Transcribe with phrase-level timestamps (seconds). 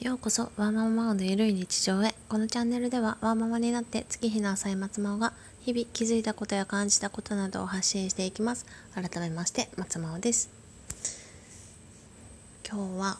[0.00, 2.14] ようこそワーマママオのゆるい日常へ。
[2.30, 8.64] このチャンネルではワーママになって月日の浅い松真央が日々気づいたことや感じたことなどを発信していきます。
[8.94, 10.48] 改めまして松真央です。
[12.66, 13.18] 今日は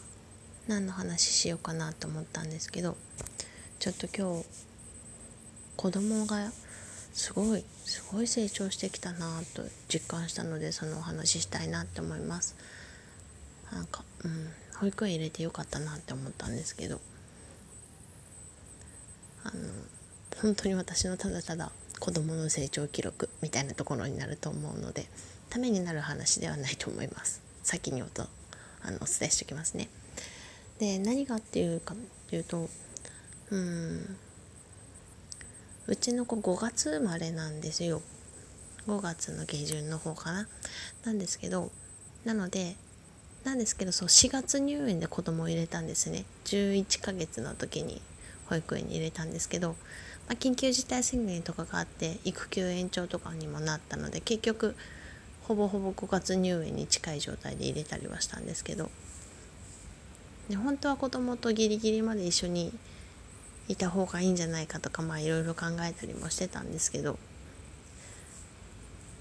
[0.69, 2.96] 何の話しようかなと思ったんですけど
[3.78, 4.46] ちょっと今日
[5.76, 6.50] 子供が
[7.12, 12.56] すごいすごい成長してきたなと実感したのでそのお話ししたいなって思います。
[13.70, 14.59] なんかうん。
[14.80, 17.00] 保育園入れてよかったなって思ったんですけど。
[19.44, 19.52] あの
[20.43, 25.07] 本当に私のただただ子どもの成長記録みたいなところになると思うので
[25.50, 27.40] ためになる話ではないと思います。
[27.62, 28.22] 先に音
[28.82, 29.88] あのお伝えしておきますね。
[30.79, 31.96] で何がっていうかっ
[32.28, 32.70] ていうと
[33.50, 34.16] うん
[35.86, 38.00] うちの子5月生まれなんですよ。
[38.86, 40.48] 5月の下旬の方かな。
[41.05, 41.70] なんですけど
[42.24, 42.77] なので
[43.44, 46.25] なんですけどそう4月入園で子供を入れたんですね。
[46.44, 48.03] 11ヶ月の時に
[48.50, 49.77] 保育園に入れたんですけど、ま
[50.30, 54.74] あ、緊急事態宣言とかがあって育休延長とかにもなったので結局
[55.42, 58.91] ほぼほぼ5月入園に近い状態で入れたりはしたんですけど
[60.48, 62.72] で本当は子供とギリギリまで一緒に
[63.68, 67.18] いた方がいいんじゃないかとかまあいろいろ考えたりもしてたんですけど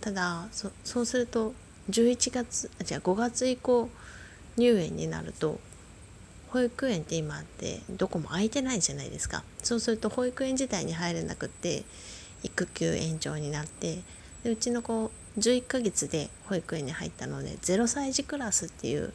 [0.02, 1.54] ただそうすると
[1.90, 3.90] 11月あ違う5月以降
[4.58, 5.60] 入園になると
[6.50, 11.84] 保育園って今あってどこも空いてないじゃないですかそうすると保育園自体に入れなくって
[12.44, 14.00] 育休延長になって
[14.44, 19.14] でうちの子11ヶ月で保育園に入ったので0歳児クラスっていう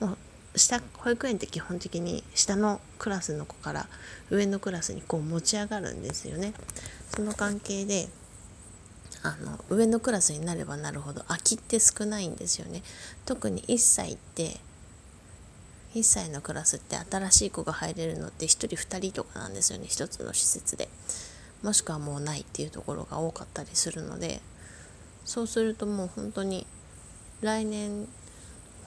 [0.00, 0.12] も
[0.54, 3.86] う下保育園って基本的に下のクラスの子から
[4.30, 6.54] 上のクラスにこう持ち上がるんですよね。
[7.14, 8.08] その関係で
[9.22, 12.82] あの上のクラスになればなるほど空きって少ないんですよね。
[13.26, 14.60] 特に1歳って
[15.94, 19.86] 1歳のクラスって新しい子が入れるのって1人2人とかなんですよね。
[19.86, 20.88] 1つの施設で。
[21.62, 24.40] もしくはもうないっていうところが多かったりするので。
[25.24, 26.66] そうするともう本当に
[27.40, 28.08] 来年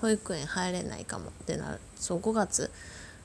[0.02, 1.80] 保育園入れないかもってなる。
[1.96, 2.72] そう5月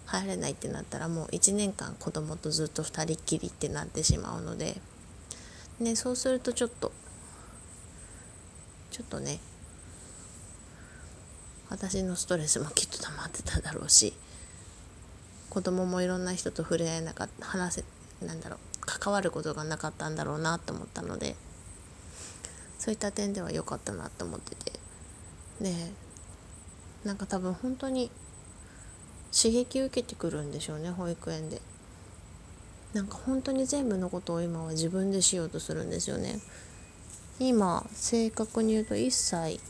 [0.07, 4.81] 入れないってなったらもう1年間子供とずっと2人っきりってなってしまうので、
[5.81, 6.93] ね、そうするとちょっと
[8.91, 9.41] ちょっとね
[11.71, 14.15] 私のストレスもきっと溜まってただろうし
[15.51, 17.75] 子供もいろんな人と触れ合えなかった話
[18.21, 21.37] せなんだろう関わることがなかったんだろうなと思ったので
[22.79, 24.79] そういった点では良かったなと思ってて。
[25.61, 25.73] で
[27.05, 28.11] なんか多分本当に
[29.33, 31.61] 刺激受けてくるんでしょうね保育園で。
[32.95, 36.41] なんか本当に全部のことを今は自分でしようとするんですよね。
[37.41, 39.61] 今正確に言うと1歳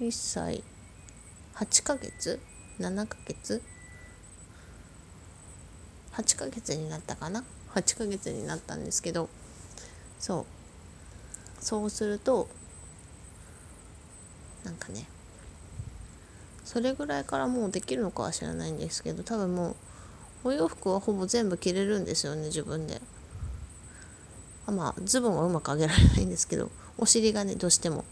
[0.00, 0.62] 1歳
[1.54, 2.38] 8ヶ月
[2.78, 3.60] ？7ヶ月
[6.12, 7.42] ？8ヶ月になったかな
[7.74, 9.28] ？8ヶ月になったんですけど
[10.20, 10.46] そ
[11.60, 11.64] う。
[11.64, 12.46] そうすると
[14.64, 15.06] なんかね
[16.64, 19.70] それぐらいからもうできるのかは知らないんですけど多分も
[20.44, 23.00] うお洋服はほぼ全部着れるんですよね自分で。
[24.72, 28.04] まあズボンはうまく上げられないんですけどお尻がねどうしても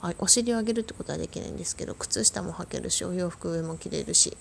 [0.00, 4.36] あお尻を上げるってことはできないんですけど靴下も履けるしお洋服上も着れるし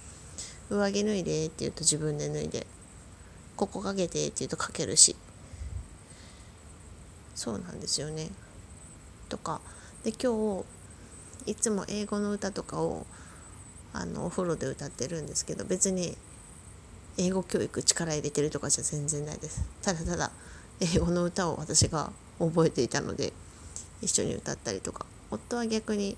[0.70, 2.68] 上着脱いでって言うと自分で脱いで
[3.56, 5.16] ここかけてって言うとかけるし
[7.34, 8.30] そうなんですよね。
[9.30, 9.62] とか
[10.03, 10.64] で今
[11.46, 13.06] 日いつも英語の歌とかを
[13.94, 16.18] あのお風呂で歌ってるんですけど別に
[17.18, 19.64] 英語教育力入れてるとかじゃ全然ないです。
[19.81, 20.31] ただただ
[20.80, 23.34] 英語の歌を私が覚えていたので
[24.02, 25.06] 一緒に歌ったりとか。
[25.30, 26.16] 夫は逆に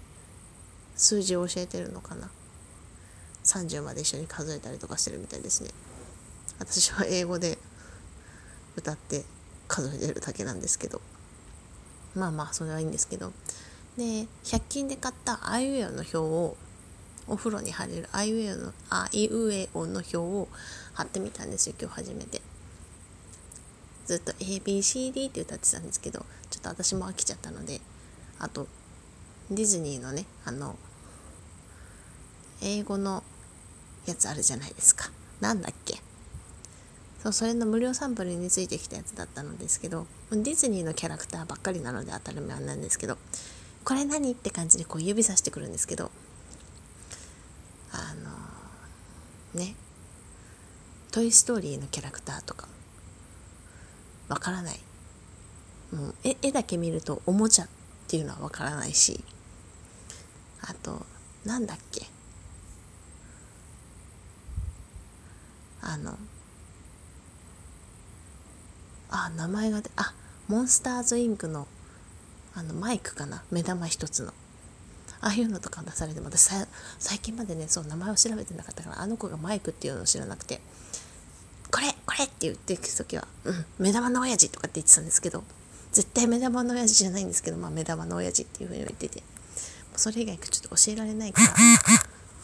[0.96, 2.30] 数字を教えてるのかな。
[3.44, 5.70] 30まで一緒に数えたりとかしてるみたいですね。
[6.60, 7.58] 私は英語で
[8.76, 9.24] 歌って
[9.68, 11.02] 数えてるだけなんですけど。
[12.16, 13.32] まあまあそれはいいんですけど。
[13.98, 16.58] で100均で買ったアイウェアの表を
[17.28, 20.48] お風呂に貼れるアイウェアのアイウェアの表を
[20.94, 22.42] 貼ってみたんですよ今日初めて。
[24.10, 27.80] ずっと ABCD って歌ってたんですけどちょっと私も飽きちゃったので
[28.40, 28.66] あと
[29.52, 30.76] ディズニーのねあの
[32.64, 33.24] 英語の
[34.08, 35.12] やつあるじゃないですか。
[35.40, 36.02] なんだっけ。
[37.22, 43.18] そうそれの無料サンプルについてきたやつだったのですけどディズニーのキャラクターばっかりなので当たり前なんですけど
[43.84, 46.10] これ何って感じでこう指さしてくるんですけど
[47.92, 48.16] あ
[49.54, 49.76] のね
[51.12, 52.68] 「トイ・ストーリー」のキャラクターとか
[54.30, 54.80] わからない。
[55.92, 57.68] もう絵絵だけ見るとおもちゃっ
[58.08, 59.24] ていうのはわからないし。
[60.62, 61.06] あと
[61.46, 62.06] なんだっけ。
[65.82, 66.18] あの
[69.10, 70.14] あ名前がであ
[70.48, 71.68] モンスターズインクの
[72.54, 73.44] あのマイクかな。
[73.52, 74.34] 目玉一つの。
[75.22, 76.68] ああいうのとか出されて私さ
[76.98, 80.62] 最近までねそう名前を調べてなかったからあの子がマイクっていうのを知らなくて。
[82.20, 85.44] れって言っていく時は「うん目玉の親父」とかって言ってたんですけど
[85.92, 89.24] 絶対目玉の親父じゃないんですけどまあ目玉の親父っていうふうに言ってて
[89.96, 91.48] それ以外ちょっと教えられないから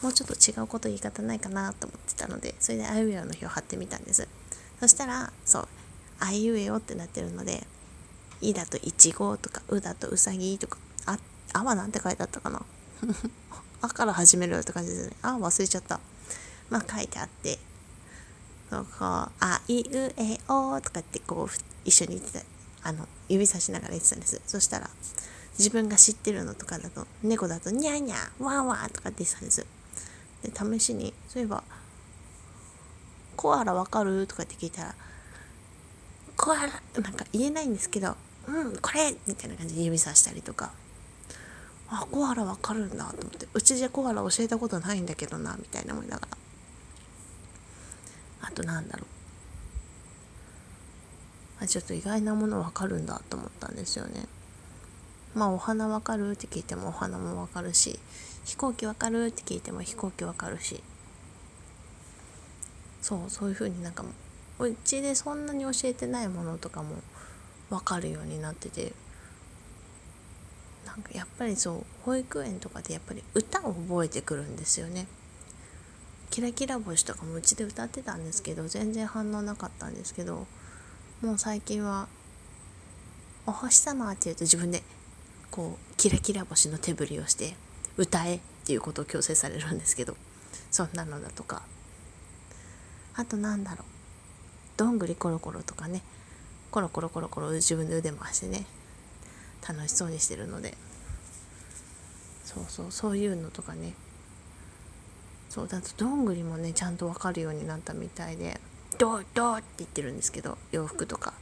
[0.02, 4.28] もうちょっと違うこと言い方ないかなと思ってたのでそれであいうえおの日を貼ってみたんです。
[4.80, 5.68] そしたらそう
[6.20, 7.66] あいうえおってなってるので
[8.42, 11.18] 「い」だといちごとか「う」だとうさぎとか「あ」
[11.54, 12.62] あはなんて書いてあったかな？
[13.80, 15.16] あから始めるよって感じですね。
[15.22, 16.00] あ忘れちゃった。
[16.68, 17.58] まあ書いてあって
[18.70, 18.84] こう
[19.40, 22.44] 「あいうえお」とかってこう一緒に言って
[22.82, 24.90] あの指さしながら言ってたんですそしたら
[25.58, 29.66] 自分が知ってるのとかだと猫だと「にゃにゃーワンワン」とかって言ってたんです
[30.42, 31.62] で試しにそういえば
[33.36, 34.94] 「コアラわかる?」とかって聞いたら
[36.36, 36.68] 「コアラ」
[37.02, 38.16] なんか言えないんですけど
[38.48, 40.72] 「うんこれ!」みたいな感じで指さしたりとか
[41.88, 46.35] あコアラわかるんだと思ってうちじゃコアラ教えたことないんだけどなみたいな思いながら
[48.46, 49.04] あとなんだろ
[51.60, 51.64] う。
[51.64, 54.26] あちょっと意外なものわかるんだと思ったんですよね。
[55.34, 57.98] まあお花わかるって聞いてもお花もわかるし
[58.44, 60.82] 飛行機わかるって聞いても飛行機わかるし。
[63.02, 64.04] そうそういう風になんか
[64.58, 66.96] うちでそんなに教えてないものとかも
[67.70, 68.92] 分かるようになってて。
[70.86, 75.06] なんかやっぱりそう保育園とかでやっぱり歌を覚えてくるんですよね。
[76.36, 80.46] キラキラ星とかもうちで歌ってたんですけど全然反応なかったんですけど
[81.22, 82.08] もう最近は
[83.48, 84.82] 「お星様」って言うと自分で
[85.50, 87.56] こうキラキラ星の手振りをして
[87.96, 90.14] 歌えっていうことを強制されるんですけど
[90.70, 91.62] そんなのだとか。
[93.14, 93.84] あとなんだろう。
[94.76, 96.02] どんぐりコロコロとかね。
[96.70, 98.66] コロコロコロコロ自分で腕回してね。
[99.66, 100.76] 楽しそうにしてるので。
[102.44, 103.94] そうそうそういうのとかね。
[105.56, 108.60] そうだとどんぐりもねちゃんと分かるようになったみたいで
[108.98, 111.32] 「どうどう」って言ってるんですけど洋服とか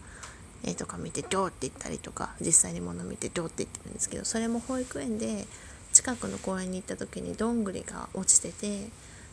[0.62, 5.49] 絵とか見て「どう」って言ったりとか実際に物見て「どう」って言ってるんですけどそれも保育園で
[5.93, 8.88] 近くの公園に行った時にどんぐりが落ちてて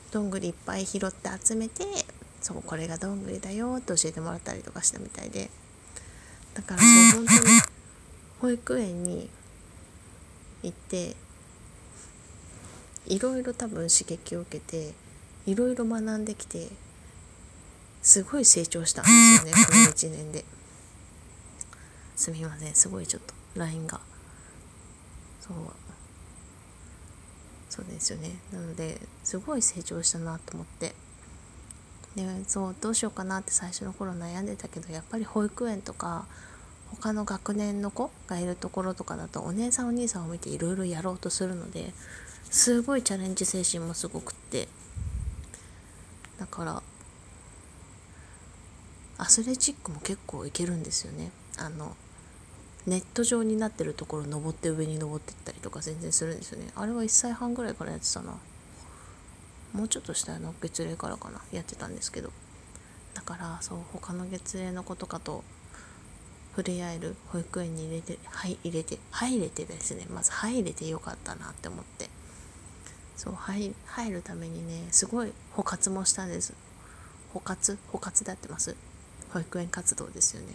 [0.09, 1.85] どんぐりいっぱい拾って集めて
[2.41, 5.51] そうこれがどんぐりだよって教えてもらったりとかしたみたいで
[6.55, 6.85] だからそ
[7.21, 7.61] う本当に
[8.39, 9.29] 保育園に
[10.63, 11.15] 行って
[13.07, 14.93] いろいろ多分刺激を受けて
[15.45, 16.67] いろいろ学んできて
[18.01, 20.45] すごい成長したんですよねこの1年で。
[22.15, 23.99] すみませんすごいちょっと LINE が。
[25.39, 25.57] そう。
[27.69, 28.35] そうですよね。
[28.51, 30.93] なのですごい成長したなと思って。
[32.15, 36.25] でそうどうしようかなって最初の頃悩んでたけどやっぱり保育園とか
[36.91, 41.93] 他の学年の子がいるところとかだとお姉さんお兄さんを見ていろいろやろうとするので
[42.49, 44.67] すごいチャレンジ精神もすごくって
[46.39, 46.83] だから
[49.17, 51.29] アスレチックも結構いけるんですよね。
[51.59, 51.95] あの
[52.87, 56.71] ネット上になってるところ登って上に登ってったりとか全然するんですよね。
[56.75, 58.39] あれは1歳半ぐらいからやってたな。
[59.73, 61.39] もうちょっと下の月齢からかな。
[61.51, 62.31] やってたんですけど。
[63.13, 65.43] だからそう他の月齢の子とかと
[66.55, 72.09] 触れ合える保育園に入れてはい入れて入れてですねまず入れてよかったなって思って。
[73.15, 76.53] そう入入るためにねすごい補活もしたんです。
[77.33, 78.75] 補活補活でやってます。
[79.31, 80.47] 保育園活動ですよね。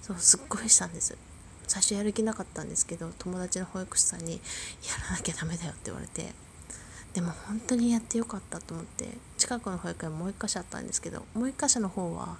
[0.00, 1.18] そうすっごいしたんです。
[1.66, 4.40] 最初やる気なかったんですけど友達の保育士さんに
[4.86, 6.32] 「やらなきゃダメだよ」って言われて。
[7.12, 12.38] でも本当にやってよかったと思って近くの保育園もう一箇所あったんですけどもう一箇所の方は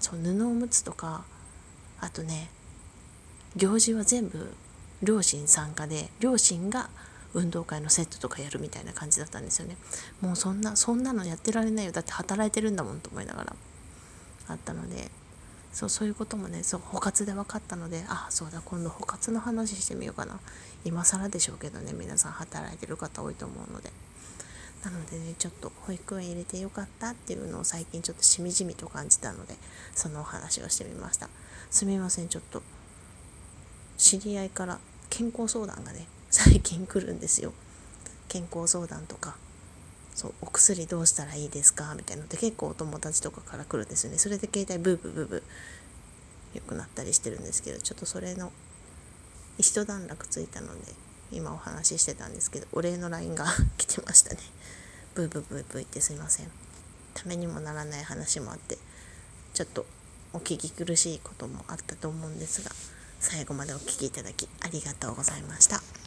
[0.00, 1.24] そう布おむつとか
[2.02, 2.50] あとね
[3.56, 4.52] 行事は全部
[5.02, 6.90] 両親参加で両親が
[7.32, 9.76] 運動会のセットとかやるみたいな感じだったんですよね。
[10.20, 11.92] もうそんなそんなのやってられないよ。
[11.92, 13.56] だって働いてるんだもんと思いながら。
[14.48, 15.10] あったので
[15.72, 20.40] そうそういうこともねそう補活で分かったのであそうだ今度補活の話してみようかな。
[20.84, 23.92] 今更でしょうけどね皆さん働いてる方多いと思うので。
[24.84, 29.54] なのでねちょっと保育園入れてよかったっていうのを最近ちょっとしみじみと感じたので
[29.94, 31.28] そのお話をしてみました。
[31.70, 32.62] すみませんちょっと
[33.96, 37.52] 知り合いから健康相談がね最近来るんですよ。
[38.28, 39.36] 健康相談とか
[40.14, 41.94] そうお薬どうしたらいいですか？
[41.94, 44.18] みたいなのって結構お友達とかから来るんですよね。
[44.18, 45.42] それで携帯ブーブーブーブー
[46.56, 48.52] 良くなったりしてるんですけどちょっとそれの
[49.58, 50.92] 一段落ついたので
[51.32, 53.46] 今お話ししてたんですけどお礼の LINE が
[53.78, 54.38] 来てましたね
[55.14, 56.50] ブーブーブーブー言ってすいません
[57.14, 58.78] ためにもならない話もあって
[59.54, 59.86] ちょっと
[60.32, 62.70] お聞き苦しいこともあったと思うんですが
[63.20, 66.01] 最後までお聴きいただきありがとうございました。